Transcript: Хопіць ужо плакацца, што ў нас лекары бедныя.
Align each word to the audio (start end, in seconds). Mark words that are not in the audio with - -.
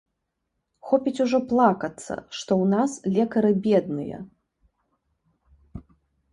Хопіць 0.91 1.21
ужо 1.25 1.39
плакацца, 1.51 2.13
што 2.37 2.51
ў 2.61 2.65
нас 2.73 2.91
лекары 3.19 3.51
бедныя. 3.69 4.25